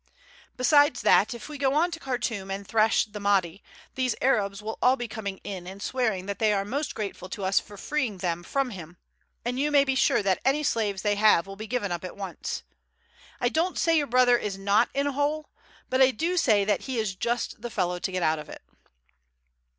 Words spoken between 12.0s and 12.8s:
at once.